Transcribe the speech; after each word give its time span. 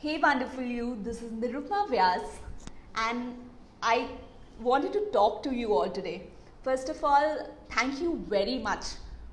Hey, 0.00 0.16
wonderful 0.16 0.62
you. 0.62 0.96
This 1.02 1.22
is 1.22 1.32
Nirupma 1.32 1.88
Vyas, 1.88 2.36
and 2.94 3.34
I 3.82 4.06
wanted 4.60 4.92
to 4.92 5.00
talk 5.06 5.42
to 5.42 5.52
you 5.52 5.74
all 5.74 5.90
today. 5.90 6.28
First 6.62 6.88
of 6.88 7.02
all, 7.02 7.48
thank 7.72 8.00
you 8.00 8.24
very 8.28 8.58
much 8.58 8.84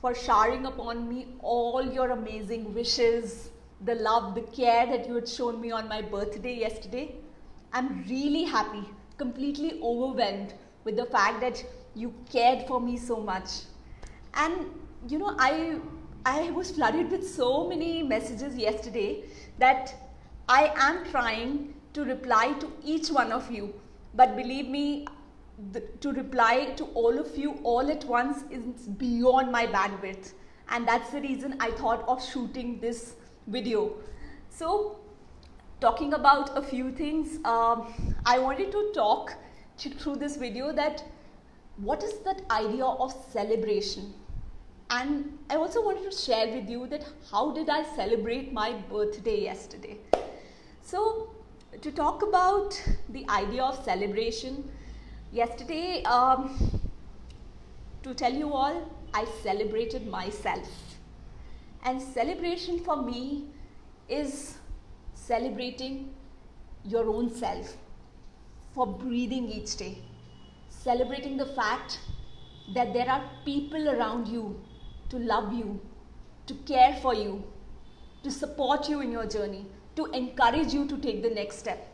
for 0.00 0.14
showering 0.14 0.64
upon 0.64 1.10
me 1.10 1.26
all 1.40 1.84
your 1.84 2.12
amazing 2.12 2.72
wishes, 2.72 3.50
the 3.84 3.96
love, 3.96 4.34
the 4.34 4.40
care 4.60 4.86
that 4.86 5.06
you 5.06 5.16
had 5.16 5.28
shown 5.28 5.60
me 5.60 5.72
on 5.72 5.88
my 5.90 6.00
birthday 6.00 6.54
yesterday. 6.54 7.16
I'm 7.74 8.02
really 8.08 8.44
happy, 8.44 8.88
completely 9.18 9.78
overwhelmed 9.82 10.54
with 10.84 10.96
the 10.96 11.04
fact 11.04 11.42
that 11.42 11.62
you 11.94 12.14
cared 12.32 12.66
for 12.66 12.80
me 12.80 12.96
so 12.96 13.20
much. 13.20 13.50
And 14.32 14.70
you 15.06 15.18
know, 15.18 15.36
I 15.38 15.80
I 16.24 16.50
was 16.52 16.70
flooded 16.70 17.10
with 17.10 17.30
so 17.30 17.68
many 17.68 18.02
messages 18.02 18.56
yesterday 18.56 19.24
that 19.58 19.94
I 20.48 20.72
am 20.76 21.04
trying 21.10 21.74
to 21.92 22.04
reply 22.04 22.52
to 22.60 22.72
each 22.84 23.08
one 23.08 23.32
of 23.32 23.50
you. 23.50 23.74
But 24.14 24.36
believe 24.36 24.68
me, 24.68 25.06
to 26.00 26.12
reply 26.12 26.66
to 26.76 26.84
all 26.94 27.18
of 27.18 27.36
you 27.36 27.58
all 27.64 27.90
at 27.90 28.04
once 28.04 28.44
is 28.50 28.86
beyond 28.86 29.50
my 29.50 29.66
bandwidth. 29.66 30.34
And 30.68 30.86
that's 30.86 31.10
the 31.10 31.20
reason 31.20 31.56
I 31.58 31.72
thought 31.72 32.04
of 32.06 32.24
shooting 32.24 32.78
this 32.78 33.14
video. 33.48 33.94
So, 34.48 35.00
talking 35.80 36.14
about 36.14 36.56
a 36.56 36.62
few 36.62 36.92
things, 36.92 37.44
um, 37.44 37.92
I 38.24 38.38
wanted 38.38 38.70
to 38.70 38.92
talk 38.94 39.34
to, 39.78 39.90
through 39.90 40.16
this 40.16 40.36
video 40.36 40.72
that 40.72 41.02
what 41.78 42.04
is 42.04 42.18
that 42.20 42.42
idea 42.52 42.84
of 42.84 43.12
celebration? 43.32 44.14
And 44.90 45.38
I 45.50 45.56
also 45.56 45.84
wanted 45.84 46.08
to 46.08 46.16
share 46.16 46.46
with 46.54 46.70
you 46.70 46.86
that 46.86 47.04
how 47.32 47.50
did 47.50 47.68
I 47.68 47.82
celebrate 47.96 48.52
my 48.52 48.72
birthday 48.88 49.42
yesterday? 49.42 49.98
So, 50.86 51.30
to 51.82 51.90
talk 51.90 52.22
about 52.22 52.80
the 53.08 53.28
idea 53.28 53.64
of 53.64 53.84
celebration, 53.84 54.70
yesterday, 55.32 56.04
um, 56.04 56.80
to 58.04 58.14
tell 58.14 58.32
you 58.32 58.52
all, 58.52 58.88
I 59.12 59.24
celebrated 59.42 60.06
myself. 60.06 60.68
And 61.82 62.00
celebration 62.00 62.78
for 62.84 63.02
me 63.02 63.46
is 64.08 64.58
celebrating 65.14 66.14
your 66.84 67.08
own 67.08 67.34
self 67.34 67.76
for 68.72 68.86
breathing 68.86 69.48
each 69.48 69.76
day, 69.76 69.98
celebrating 70.68 71.36
the 71.36 71.46
fact 71.46 71.98
that 72.76 72.92
there 72.92 73.10
are 73.10 73.28
people 73.44 73.88
around 73.88 74.28
you 74.28 74.60
to 75.08 75.18
love 75.18 75.52
you, 75.52 75.80
to 76.46 76.54
care 76.54 76.96
for 77.02 77.12
you, 77.12 77.42
to 78.22 78.30
support 78.30 78.88
you 78.88 79.00
in 79.00 79.10
your 79.10 79.26
journey, 79.26 79.66
to 79.96 80.06
encourage 80.06 80.72
you 80.72 80.86
to 80.86 80.98
take 80.98 81.22
the 81.22 81.30
next 81.30 81.58
step. 81.58 81.92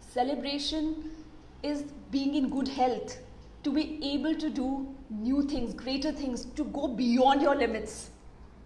Celebration 0.00 1.12
is 1.62 1.82
being 2.10 2.34
in 2.34 2.50
good 2.50 2.68
health, 2.68 3.18
to 3.62 3.72
be 3.72 3.98
able 4.02 4.34
to 4.34 4.50
do 4.50 4.94
new 5.10 5.42
things, 5.42 5.72
greater 5.74 6.12
things, 6.12 6.44
to 6.56 6.64
go 6.64 6.88
beyond 6.88 7.40
your 7.40 7.54
limits, 7.54 8.10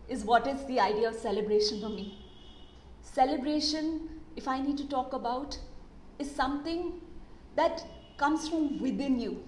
is 0.08 0.24
what 0.24 0.46
is 0.46 0.64
the 0.64 0.80
idea 0.80 1.08
of 1.08 1.14
celebration 1.14 1.80
for 1.80 1.88
me. 1.88 2.18
Celebration, 3.02 4.08
if 4.36 4.48
I 4.48 4.60
need 4.60 4.76
to 4.78 4.88
talk 4.88 5.12
about, 5.12 5.58
is 6.18 6.34
something 6.34 7.00
that 7.54 7.84
comes 8.16 8.48
from 8.48 8.80
within 8.80 9.20
you. 9.20 9.44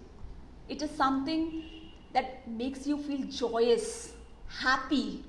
It 0.68 0.82
is 0.82 0.90
something 0.90 1.64
that 2.12 2.46
makes 2.48 2.86
you 2.86 2.98
feel 2.98 3.24
joyous, 3.24 4.12
happy, 4.46 5.24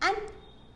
and 0.00 0.16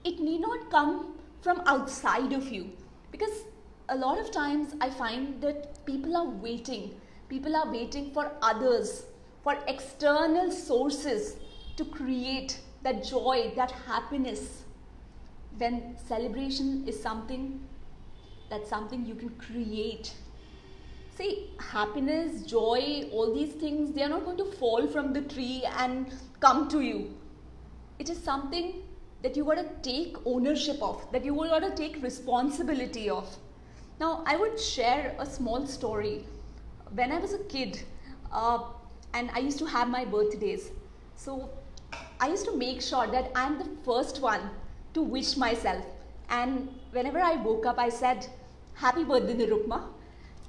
it 0.05 0.21
need 0.21 0.41
not 0.41 0.71
come 0.71 1.16
from 1.47 1.63
outside 1.67 2.33
of 2.33 2.49
you 2.53 2.69
because 3.13 3.45
a 3.89 3.97
lot 3.97 4.19
of 4.19 4.33
times 4.33 4.75
I 4.81 4.91
find 4.91 5.41
that 5.43 5.85
people 5.87 6.17
are 6.17 6.29
waiting. 6.29 7.01
People 7.29 7.55
are 7.55 7.71
waiting 7.71 8.11
for 8.13 8.33
others, 8.43 9.05
for 9.45 9.57
external 9.69 10.51
sources 10.51 11.37
to 11.77 11.85
create 11.85 12.59
that 12.83 13.05
joy, 13.05 13.53
that 13.55 13.71
happiness. 13.71 14.65
When 15.57 15.97
celebration 16.09 16.83
is 16.89 17.01
something 17.01 17.61
that's 18.51 18.69
something 18.69 19.07
you 19.07 19.15
can 19.15 19.31
create. 19.31 20.15
See, 21.17 21.53
happiness, 21.61 22.43
joy, 22.43 23.09
all 23.13 23.33
these 23.33 23.53
things, 23.53 23.93
they 23.93 24.03
are 24.03 24.09
not 24.09 24.25
going 24.25 24.39
to 24.39 24.51
fall 24.59 24.89
from 24.89 25.13
the 25.13 25.23
tree 25.23 25.63
and 25.79 26.13
come 26.41 26.69
to 26.71 26.81
you. 26.81 27.15
It 28.01 28.11
is 28.11 28.19
something 28.19 28.83
that 29.27 29.37
you 29.37 29.45
got 29.45 29.57
to 29.57 29.69
take 29.83 30.17
ownership 30.25 30.81
of, 30.81 31.05
that 31.11 31.25
you 31.25 31.35
got 31.35 31.59
to 31.59 31.75
take 31.75 32.01
responsibility 32.01 33.11
of. 33.11 33.37
Now, 33.99 34.23
I 34.25 34.37
would 34.37 34.61
share 34.61 35.17
a 35.19 35.27
small 35.27 35.67
story. 35.67 36.25
When 36.95 37.11
I 37.11 37.19
was 37.19 37.33
a 37.33 37.43
kid, 37.55 37.83
uh, 38.31 38.61
and 39.15 39.29
I 39.35 39.41
used 39.41 39.59
to 39.59 39.67
have 39.67 39.89
my 39.89 40.05
birthdays, 40.05 40.71
so 41.17 41.51
I 42.21 42.29
used 42.29 42.45
to 42.45 42.57
make 42.57 42.81
sure 42.81 43.09
that 43.09 43.33
I'm 43.35 43.59
the 43.59 43.69
first 43.85 44.23
one 44.23 44.49
to 44.95 45.03
wish 45.03 45.37
myself. 45.37 45.85
And 46.29 46.69
whenever 46.93 47.19
I 47.19 47.35
woke 47.35 47.67
up, 47.67 47.81
I 47.81 47.89
said, 47.89 48.29
Happy 48.75 49.03
birthday, 49.03 49.35
Nirupma. 49.35 49.83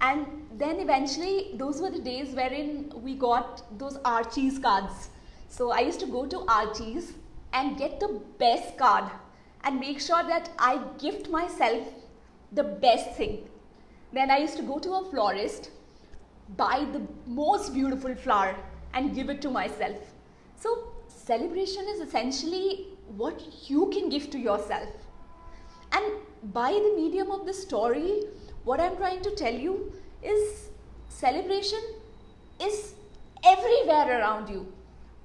And 0.01 0.27
then 0.53 0.79
eventually, 0.79 1.51
those 1.55 1.81
were 1.81 1.89
the 1.89 2.01
days 2.01 2.35
wherein 2.35 2.91
we 2.95 3.15
got 3.15 3.79
those 3.79 3.97
Archie's 4.05 4.59
cards. 4.59 5.09
So 5.49 5.71
I 5.71 5.79
used 5.79 5.99
to 6.01 6.05
go 6.05 6.27
to 6.27 6.45
Archie's 6.47 7.13
and 7.53 7.77
get 7.77 7.99
the 7.99 8.21
best 8.37 8.77
card 8.77 9.11
and 9.63 9.79
make 9.79 9.99
sure 9.99 10.23
that 10.23 10.49
I 10.59 10.81
gift 10.99 11.29
myself 11.29 11.87
the 12.51 12.63
best 12.63 13.15
thing. 13.15 13.47
Then 14.13 14.31
I 14.31 14.37
used 14.37 14.57
to 14.57 14.63
go 14.63 14.79
to 14.79 14.93
a 14.93 15.09
florist, 15.09 15.71
buy 16.55 16.85
the 16.93 17.01
most 17.25 17.73
beautiful 17.73 18.15
flower 18.15 18.55
and 18.93 19.13
give 19.13 19.29
it 19.29 19.41
to 19.41 19.49
myself. 19.49 19.97
So, 20.55 20.93
celebration 21.07 21.85
is 21.89 21.99
essentially 21.99 22.87
what 23.15 23.41
you 23.69 23.89
can 23.89 24.09
give 24.09 24.29
to 24.31 24.37
yourself. 24.37 24.89
And 25.91 26.05
by 26.53 26.71
the 26.71 26.93
medium 26.95 27.31
of 27.31 27.45
this 27.45 27.61
story, 27.61 28.23
what 28.63 28.79
I'm 28.79 28.95
trying 28.97 29.21
to 29.21 29.31
tell 29.31 29.53
you 29.53 29.91
is 30.23 30.69
celebration 31.09 31.79
is 32.61 32.93
everywhere 33.43 34.19
around 34.19 34.49
you. 34.49 34.71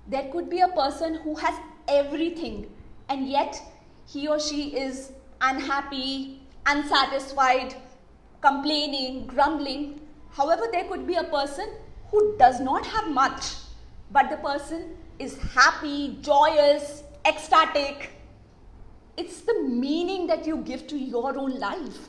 There 0.09 0.29
could 0.33 0.51
be 0.51 0.61
a 0.61 0.69
person 0.69 1.15
who 1.15 1.35
has 1.37 1.55
everything 1.93 2.71
and 3.09 3.29
yet 3.29 3.61
he 4.07 4.29
or 4.29 4.39
she 4.41 4.77
is 4.77 5.13
unhappy, 5.41 6.41
unsatisfied, 6.67 7.75
complaining, 8.41 9.27
grumbling. 9.27 10.01
However, 10.31 10.67
there 10.73 10.85
could 10.85 11.07
be 11.07 11.15
a 11.15 11.25
person 11.25 11.69
who 12.11 12.37
does 12.39 12.61
not 12.61 12.87
have 12.87 13.11
much, 13.11 13.43
but 14.11 14.31
the 14.31 14.37
person 14.37 14.97
is 15.19 15.39
happy, 15.55 16.19
joyous, 16.21 17.03
ecstatic. 17.25 18.11
It's 19.17 19.41
the 19.41 19.63
meaning 19.63 20.27
that 20.27 20.47
you 20.47 20.59
give 20.59 20.87
to 20.89 20.99
your 20.99 21.37
own 21.39 21.59
life. 21.59 22.09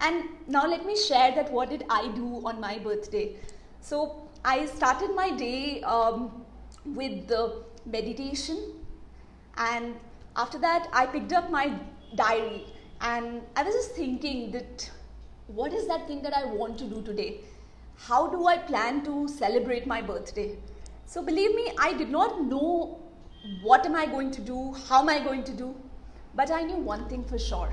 And 0.00 0.24
now 0.48 0.66
let 0.66 0.84
me 0.84 0.96
share 0.96 1.32
that 1.34 1.52
what 1.52 1.70
did 1.70 1.84
I 1.88 2.08
do 2.08 2.42
on 2.44 2.60
my 2.60 2.78
birthday. 2.78 3.36
So 3.80 4.28
I 4.44 4.66
started 4.66 5.14
my 5.14 5.30
day 5.30 5.82
um, 5.82 6.44
with 6.84 7.28
the 7.28 7.64
meditation 7.86 8.58
and 9.56 9.94
after 10.36 10.58
that 10.58 10.88
I 10.92 11.06
picked 11.06 11.32
up 11.32 11.50
my 11.50 11.78
diary 12.14 12.66
and 13.00 13.42
I 13.56 13.62
was 13.62 13.74
just 13.74 13.92
thinking 13.92 14.50
that 14.52 14.90
what 15.46 15.72
is 15.72 15.86
that 15.88 16.06
thing 16.08 16.22
that 16.22 16.34
I 16.34 16.44
want 16.44 16.78
to 16.78 16.84
do 16.84 17.02
today? 17.02 17.40
How 17.96 18.26
do 18.28 18.46
I 18.46 18.56
plan 18.56 19.04
to 19.04 19.28
celebrate 19.28 19.86
my 19.86 20.00
birthday? 20.00 20.56
So 21.06 21.22
believe 21.22 21.54
me, 21.54 21.72
I 21.78 21.92
did 21.92 22.08
not 22.08 22.42
know 22.42 22.98
what 23.62 23.84
am 23.84 23.94
I 23.94 24.06
going 24.06 24.30
to 24.32 24.40
do, 24.40 24.72
how 24.88 25.00
am 25.00 25.08
I 25.08 25.22
going 25.22 25.44
to 25.44 25.52
do, 25.52 25.74
but 26.34 26.50
I 26.50 26.62
knew 26.62 26.76
one 26.76 27.08
thing 27.08 27.24
for 27.24 27.38
sure. 27.38 27.72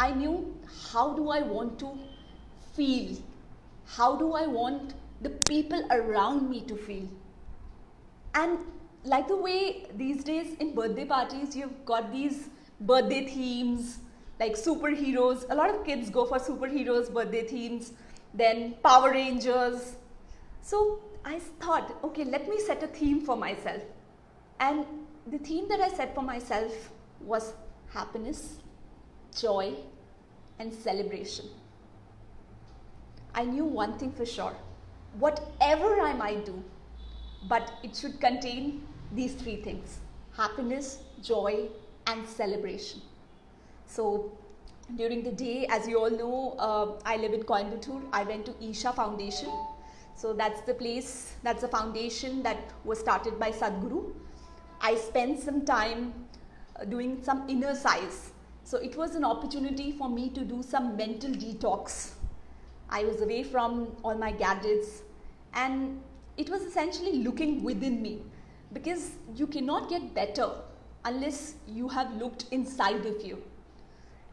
I 0.00 0.10
knew 0.10 0.54
how 0.92 1.14
do 1.14 1.30
I 1.30 1.42
want 1.42 1.78
to 1.80 1.96
feel? 2.74 3.16
How 3.86 4.16
do 4.16 4.32
I 4.32 4.46
want 4.46 4.94
the 5.20 5.30
people 5.48 5.86
around 5.90 6.50
me 6.50 6.62
to 6.62 6.76
feel? 6.76 7.08
And 8.34 8.58
like 9.04 9.28
the 9.28 9.36
way 9.36 9.86
these 9.96 10.22
days 10.24 10.54
in 10.58 10.74
birthday 10.74 11.04
parties, 11.04 11.56
you've 11.56 11.84
got 11.84 12.12
these 12.12 12.48
birthday 12.80 13.26
themes 13.26 13.98
like 14.38 14.54
superheroes. 14.54 15.44
A 15.50 15.54
lot 15.54 15.70
of 15.70 15.84
kids 15.84 16.10
go 16.10 16.24
for 16.24 16.38
superheroes 16.38 17.12
birthday 17.12 17.46
themes, 17.46 17.92
then 18.34 18.74
Power 18.82 19.10
Rangers. 19.10 19.96
So 20.62 21.00
I 21.24 21.38
thought, 21.60 21.96
okay, 22.04 22.24
let 22.24 22.48
me 22.48 22.58
set 22.60 22.82
a 22.82 22.86
theme 22.86 23.20
for 23.20 23.36
myself. 23.36 23.82
And 24.58 24.84
the 25.26 25.38
theme 25.38 25.68
that 25.68 25.80
I 25.80 25.88
set 25.88 26.14
for 26.14 26.22
myself 26.22 26.90
was 27.20 27.54
happiness, 27.92 28.58
joy, 29.38 29.74
and 30.58 30.72
celebration. 30.72 31.46
I 33.34 33.44
knew 33.44 33.64
one 33.64 33.98
thing 33.98 34.12
for 34.12 34.26
sure 34.26 34.56
whatever 35.18 36.00
I 36.00 36.12
might 36.12 36.46
do, 36.46 36.62
but 37.48 37.72
it 37.82 37.96
should 37.96 38.20
contain 38.20 38.86
these 39.12 39.34
three 39.34 39.56
things 39.56 39.98
happiness, 40.36 40.98
joy, 41.22 41.68
and 42.06 42.26
celebration. 42.26 43.02
So, 43.86 44.32
during 44.96 45.22
the 45.22 45.32
day, 45.32 45.66
as 45.68 45.86
you 45.88 45.98
all 46.00 46.10
know, 46.10 46.54
uh, 46.58 46.98
I 47.04 47.16
live 47.16 47.32
in 47.32 47.42
Coimbatore. 47.42 48.02
I 48.12 48.22
went 48.24 48.46
to 48.46 48.54
Isha 48.64 48.92
Foundation. 48.92 49.50
So 50.16 50.32
that's 50.34 50.60
the 50.62 50.74
place, 50.74 51.34
that's 51.42 51.62
the 51.62 51.68
foundation 51.68 52.42
that 52.42 52.58
was 52.84 52.98
started 52.98 53.38
by 53.38 53.52
Sadhguru. 53.52 54.12
I 54.80 54.94
spent 54.96 55.40
some 55.40 55.64
time 55.64 56.12
uh, 56.78 56.84
doing 56.84 57.22
some 57.22 57.48
inner 57.48 57.74
size. 57.74 58.32
So 58.64 58.76
it 58.78 58.96
was 58.96 59.14
an 59.14 59.24
opportunity 59.24 59.92
for 59.92 60.08
me 60.08 60.28
to 60.30 60.44
do 60.44 60.62
some 60.62 60.96
mental 60.96 61.30
detox. 61.30 62.12
I 62.90 63.04
was 63.04 63.22
away 63.22 63.44
from 63.44 63.96
all 64.02 64.14
my 64.14 64.32
gadgets 64.32 65.02
and 65.54 66.02
it 66.36 66.48
was 66.48 66.62
essentially 66.62 67.22
looking 67.22 67.62
within 67.62 68.00
me 68.02 68.22
because 68.72 69.12
you 69.34 69.46
cannot 69.46 69.88
get 69.88 70.14
better 70.14 70.50
unless 71.04 71.54
you 71.66 71.88
have 71.88 72.14
looked 72.16 72.44
inside 72.50 73.06
of 73.06 73.24
you. 73.24 73.42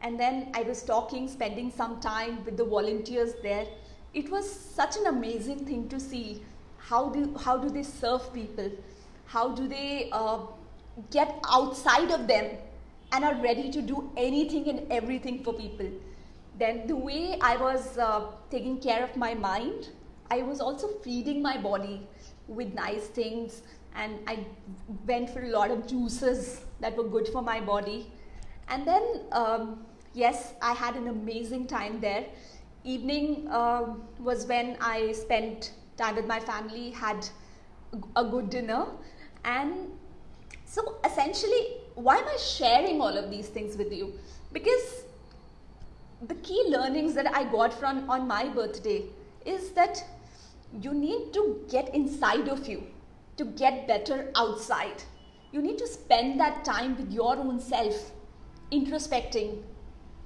And 0.00 0.18
then 0.18 0.50
I 0.54 0.62
was 0.62 0.82
talking, 0.82 1.28
spending 1.28 1.70
some 1.70 2.00
time 2.00 2.44
with 2.44 2.56
the 2.56 2.64
volunteers 2.64 3.32
there. 3.42 3.66
It 4.14 4.30
was 4.30 4.48
such 4.50 4.96
an 4.96 5.06
amazing 5.06 5.64
thing 5.66 5.88
to 5.88 5.98
see 5.98 6.42
how 6.76 7.08
do, 7.10 7.34
how 7.44 7.58
do 7.58 7.68
they 7.68 7.82
serve 7.82 8.32
people? 8.32 8.70
How 9.26 9.48
do 9.50 9.68
they 9.68 10.08
uh, 10.12 10.38
get 11.10 11.38
outside 11.50 12.10
of 12.10 12.26
them 12.26 12.56
and 13.12 13.24
are 13.24 13.34
ready 13.42 13.70
to 13.70 13.82
do 13.82 14.10
anything 14.16 14.68
and 14.68 14.90
everything 14.90 15.42
for 15.42 15.52
people? 15.52 15.90
Then 16.58 16.86
the 16.86 16.96
way 16.96 17.38
I 17.40 17.56
was 17.56 17.98
uh, 17.98 18.26
taking 18.50 18.78
care 18.78 19.04
of 19.04 19.16
my 19.16 19.34
mind, 19.34 19.88
I 20.30 20.42
was 20.42 20.60
also 20.60 20.88
feeding 21.04 21.40
my 21.42 21.56
body 21.56 22.06
with 22.46 22.74
nice 22.74 23.06
things 23.06 23.62
and 23.94 24.18
I 24.26 24.44
went 25.06 25.30
for 25.30 25.42
a 25.42 25.48
lot 25.48 25.70
of 25.70 25.86
juices 25.86 26.60
that 26.80 26.96
were 26.96 27.08
good 27.08 27.28
for 27.28 27.42
my 27.42 27.60
body. 27.60 28.12
And 28.68 28.86
then, 28.86 29.22
um, 29.32 29.86
yes, 30.14 30.54
I 30.62 30.72
had 30.72 30.96
an 30.96 31.08
amazing 31.08 31.66
time 31.66 32.00
there. 32.00 32.26
Evening 32.84 33.48
um, 33.50 34.02
was 34.20 34.46
when 34.46 34.76
I 34.80 35.12
spent 35.12 35.72
time 35.96 36.16
with 36.16 36.26
my 36.26 36.38
family, 36.38 36.90
had 36.90 37.28
a 38.16 38.24
good 38.24 38.50
dinner, 38.50 38.86
and 39.44 39.90
so 40.64 40.96
essentially, 41.04 41.78
why 41.94 42.18
am 42.18 42.28
I 42.28 42.36
sharing 42.36 43.00
all 43.00 43.16
of 43.16 43.30
these 43.30 43.48
things 43.48 43.76
with 43.76 43.92
you? 43.92 44.12
Because 44.52 45.04
the 46.26 46.34
key 46.36 46.62
learnings 46.68 47.14
that 47.14 47.34
I 47.34 47.44
got 47.44 47.72
from 47.72 48.08
on 48.10 48.28
my 48.28 48.48
birthday 48.48 49.04
is 49.46 49.70
that 49.70 50.04
you 50.80 50.92
need 50.92 51.32
to 51.32 51.64
get 51.70 51.94
inside 51.94 52.48
of 52.48 52.68
you 52.68 52.82
to 53.36 53.44
get 53.44 53.86
better 53.86 54.30
outside. 54.36 55.02
You 55.52 55.62
need 55.62 55.78
to 55.78 55.86
spend 55.86 56.38
that 56.40 56.64
time 56.64 56.96
with 56.96 57.12
your 57.12 57.36
own 57.36 57.58
self, 57.60 58.12
introspecting, 58.70 59.62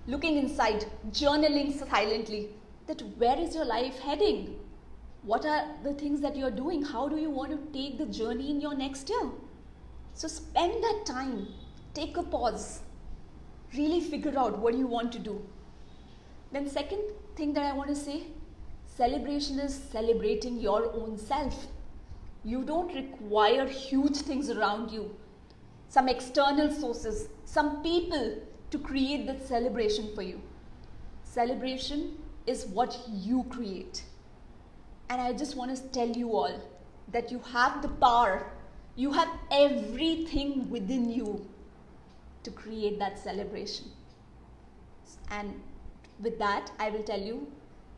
looking 0.07 0.37
inside, 0.37 0.85
journaling 1.11 1.79
silently 1.89 2.51
that 2.87 3.01
where 3.19 3.39
is 3.39 3.55
your 3.55 3.65
life 3.65 3.99
heading? 4.01 4.57
What 5.23 5.47
are 5.47 5.69
the 5.85 5.95
things 5.95 6.21
that 6.23 6.37
you're 6.37 6.51
doing? 6.51 6.83
How 6.83 7.09
do 7.09 7.17
you 7.17 7.31
want 7.31 7.53
to 7.53 7.73
take 7.73 7.99
the 7.99 8.07
journey 8.07 8.51
in 8.51 8.61
your 8.61 8.75
next 8.75 9.09
year? 9.09 9.31
So 10.15 10.27
spend 10.27 10.83
that 10.83 11.05
time, 11.07 11.47
take 11.95 12.17
a 12.17 12.23
pause, 12.23 12.81
really 13.75 14.01
figure 14.01 14.37
out 14.37 14.59
what 14.59 14.75
you 14.75 14.87
want 14.87 15.13
to 15.13 15.19
do. 15.19 15.41
Then, 16.51 16.69
second 16.69 17.03
thing 17.37 17.53
that 17.55 17.65
I 17.65 17.73
want 17.73 17.89
to 17.89 17.97
say 17.97 18.25
celebration 18.97 19.59
is 19.59 19.75
celebrating 19.75 20.61
your 20.61 20.93
own 20.93 21.17
self. 21.17 21.67
You 22.45 22.63
don't 22.63 22.95
require 22.95 23.67
huge 23.67 24.17
things 24.17 24.51
around 24.51 24.91
you, 24.91 25.15
some 25.89 26.09
external 26.09 26.71
sources, 26.71 27.29
some 27.45 27.83
people 27.83 28.39
to 28.71 28.79
create 28.79 29.27
that 29.27 29.47
celebration 29.47 30.15
for 30.15 30.23
you. 30.23 30.41
Celebration 31.25 32.19
is 32.47 32.67
what 32.67 32.99
you 33.09 33.45
create. 33.45 34.03
And 35.09 35.21
I 35.21 35.33
just 35.33 35.57
want 35.57 35.75
to 35.77 35.83
tell 35.89 36.09
you 36.09 36.33
all 36.33 36.61
that 37.13 37.31
you 37.31 37.39
have 37.53 37.81
the 37.83 37.89
power, 37.89 38.51
you 38.97 39.13
have 39.13 39.29
everything 39.51 40.69
within 40.71 41.11
you 41.11 41.47
to 42.43 42.51
create 42.51 42.99
that 42.99 43.19
celebration. 43.19 43.87
And 45.31 45.61
with 46.21 46.39
that, 46.39 46.71
I 46.79 46.91
will 46.91 47.03
tell 47.03 47.21
you 47.21 47.47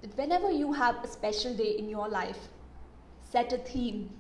that 0.04 0.18
whenever 0.18 0.50
you 0.50 0.70
have 0.70 1.02
a 1.02 1.08
special 1.08 1.54
day 1.56 1.76
in 1.78 1.88
your 1.88 2.08
life, 2.08 2.48
set 3.22 3.54
a 3.54 3.56
theme 3.56 4.10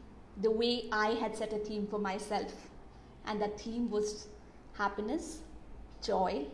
the 0.40 0.50
way 0.50 0.84
I 0.90 1.08
had 1.08 1.36
set 1.36 1.52
a 1.52 1.58
theme 1.58 1.86
for 1.86 1.98
myself. 1.98 2.54
And 3.26 3.40
that 3.42 3.60
theme 3.60 3.90
was 3.90 4.28
happiness, 4.72 5.40
joy, 6.02 6.46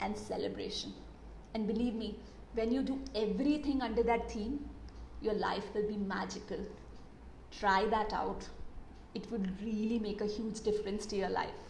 and 0.00 0.16
celebration. 0.16 0.94
And 1.54 1.66
believe 1.66 1.94
me, 1.94 2.16
when 2.54 2.72
you 2.72 2.82
do 2.82 2.98
everything 3.14 3.82
under 3.82 4.02
that 4.04 4.30
theme, 4.30 4.58
your 5.20 5.34
life 5.34 5.64
will 5.74 5.86
be 5.86 5.96
magical. 5.96 6.64
Try 7.60 7.84
that 7.88 8.14
out. 8.14 8.48
It 9.14 9.30
would 9.30 9.62
really 9.62 9.98
make 9.98 10.22
a 10.22 10.26
huge 10.26 10.62
difference 10.62 11.04
to 11.06 11.16
your 11.16 11.28
life. 11.28 11.60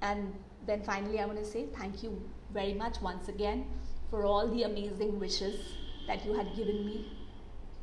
And 0.00 0.32
then 0.64 0.84
finally, 0.84 1.18
I 1.18 1.26
want 1.26 1.38
to 1.38 1.44
say 1.44 1.66
thank 1.76 2.04
you 2.04 2.22
very 2.52 2.74
much 2.74 3.00
once 3.02 3.28
again 3.28 3.66
for 4.10 4.24
all 4.24 4.48
the 4.48 4.62
amazing 4.62 5.18
wishes 5.18 5.60
that 6.06 6.24
you 6.24 6.34
had 6.34 6.54
given 6.56 6.84
me. 6.86 7.12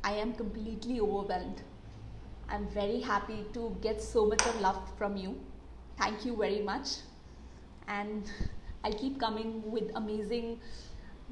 I 0.02 0.12
am 0.12 0.34
completely 0.34 1.00
overwhelmed. 1.00 1.62
I'm 2.48 2.68
very 2.68 3.00
happy 3.00 3.44
to 3.54 3.76
get 3.80 4.02
so 4.02 4.26
much 4.26 4.46
of 4.46 4.60
love 4.60 4.80
from 4.98 5.16
you. 5.16 5.38
Thank 5.98 6.24
you 6.24 6.36
very 6.36 6.60
much. 6.60 6.88
And 7.88 8.30
I'll 8.84 8.92
keep 8.92 9.18
coming 9.18 9.62
with 9.70 9.90
amazing 9.94 10.60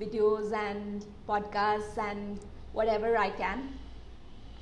videos 0.00 0.52
and 0.52 1.04
podcasts 1.28 1.98
and 1.98 2.40
whatever 2.72 3.16
I 3.16 3.30
can. 3.30 3.78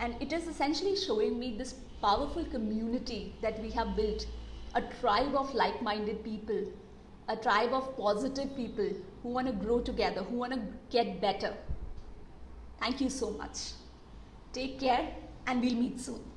And 0.00 0.16
it 0.20 0.32
is 0.32 0.48
essentially 0.48 0.96
showing 0.96 1.38
me 1.38 1.56
this 1.56 1.74
powerful 2.00 2.44
community 2.44 3.34
that 3.42 3.60
we 3.60 3.70
have 3.70 3.94
built 3.94 4.26
a 4.74 4.82
tribe 5.00 5.34
of 5.34 5.54
like 5.54 5.82
minded 5.82 6.24
people, 6.24 6.64
a 7.30 7.36
tribe 7.36 7.72
of 7.72 7.96
positive 7.96 8.54
people 8.56 8.88
who 9.22 9.28
want 9.28 9.46
to 9.46 9.52
grow 9.52 9.80
together, 9.80 10.22
who 10.22 10.36
want 10.36 10.52
to 10.52 10.60
get 10.90 11.20
better. 11.20 11.54
Thank 12.80 13.00
you 13.00 13.08
so 13.08 13.30
much. 13.30 13.58
Take 14.52 14.80
care, 14.80 15.14
and 15.46 15.62
we'll 15.62 15.74
meet 15.74 16.00
soon. 16.00 16.29